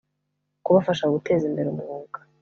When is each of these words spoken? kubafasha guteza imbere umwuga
kubafasha 0.63 1.05
guteza 1.13 1.43
imbere 1.49 1.67
umwuga 1.69 2.17